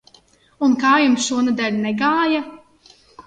Un 0.67 0.71
kā 0.83 0.93
jums 1.03 1.27
šonedēļ 1.27 1.77
negāja? 1.85 2.43